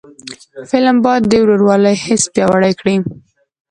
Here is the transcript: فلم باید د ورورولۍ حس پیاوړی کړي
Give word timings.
فلم 0.69 0.95
باید 1.05 1.23
د 1.27 1.33
ورورولۍ 1.43 1.95
حس 2.05 2.23
پیاوړی 2.33 2.73
کړي 2.79 2.95